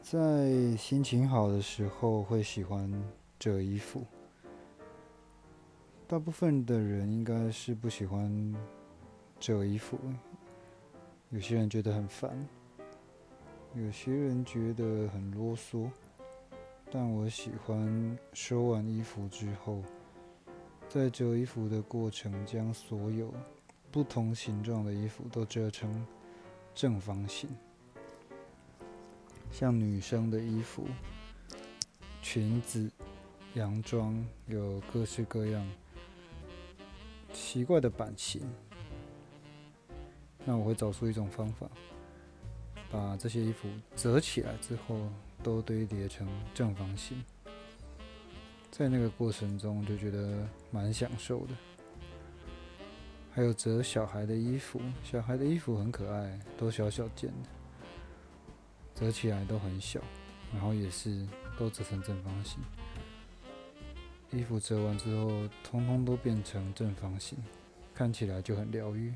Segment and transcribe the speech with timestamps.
[0.00, 2.90] 在心情好的时候会喜欢
[3.38, 4.04] 折衣服，
[6.06, 8.54] 大部分的人应该是不喜欢
[9.38, 9.98] 折衣服，
[11.28, 12.48] 有些人觉得很烦，
[13.74, 15.90] 有些人觉得很啰嗦，
[16.90, 19.82] 但我喜欢收完衣服之后，
[20.88, 23.30] 在折衣服的过程将所有
[23.90, 26.06] 不同形状的衣服都折成
[26.74, 27.50] 正方形。
[29.58, 30.86] 像女生的衣服、
[32.22, 32.88] 裙子、
[33.54, 35.68] 洋装，有各式各样
[37.32, 38.40] 奇怪的版型。
[40.44, 41.68] 那我会找出一种方法，
[42.88, 45.10] 把这些衣服折起来之后，
[45.42, 47.20] 都堆叠成正方形。
[48.70, 51.54] 在那个过程中，就觉得蛮享受的。
[53.32, 57.57] 还有折小孩的衣服，小孩的衣服很可爱，都小小件的。
[58.98, 60.00] 折起来都很小，
[60.52, 61.24] 然后也是
[61.56, 62.58] 都折成正方形。
[64.32, 67.38] 衣服折完之后，通通都变成正方形，
[67.94, 69.14] 看起来就很疗愈。